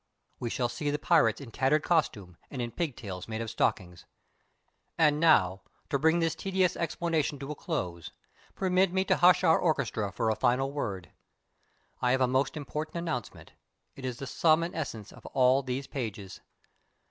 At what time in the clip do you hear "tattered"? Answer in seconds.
1.51-1.83